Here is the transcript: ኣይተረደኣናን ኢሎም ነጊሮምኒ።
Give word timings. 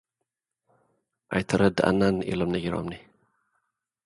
ኣይተረደኣናን 1.33 2.17
ኢሎም 2.29 2.51
ነጊሮምኒ። 2.55 2.93